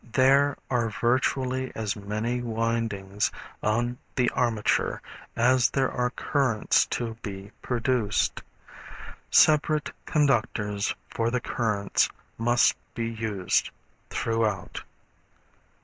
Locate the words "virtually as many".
0.89-2.41